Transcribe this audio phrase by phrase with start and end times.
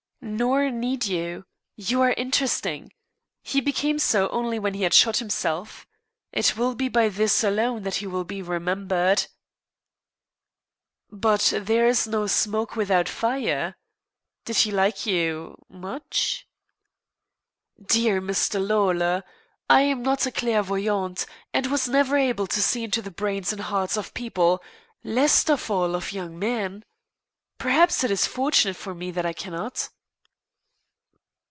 [0.23, 1.45] "Nor need you.
[1.75, 2.93] You are interesting.
[3.41, 5.87] He became so only when he had shot himself.
[6.31, 9.25] It will be by this alone that he will be remembered."
[11.09, 13.75] "But there is no smoke without fire.
[14.45, 16.47] Did he like you much?"
[17.83, 18.65] "Dear Mr.
[18.65, 19.23] Lawlor,
[19.71, 23.61] I am not a clairvoyante, and never was able to see into the brains or
[23.63, 24.61] hearts of people
[25.03, 26.85] least of all of young men.
[27.57, 29.89] Perhaps it is fortunate for me that I cannot."